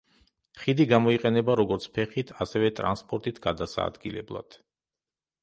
ხიდი 0.61 0.87
გამოიყენება 0.93 1.57
როგორც 1.59 1.85
ფეხით, 1.99 2.33
ასევე 2.47 2.73
ტრანსპორტით 2.81 3.39
გადასაადგილებლად. 3.45 4.61